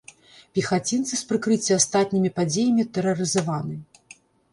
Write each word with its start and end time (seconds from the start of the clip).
Пехацінцы 0.59 1.11
з 1.11 1.19
прыкрыцця 1.31 1.77
астатнімі 1.81 2.31
падзеямі 2.39 2.87
тэрарызаваны. 2.97 3.77